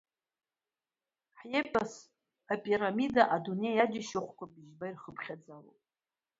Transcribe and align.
Хеопс 1.37 1.91
ипирамида 2.53 3.23
адунеи 3.35 3.81
аџьашьахәқәа 3.83 4.45
бжьба 4.51 4.85
ирхыԥхьаӡалоуп. 4.87 5.79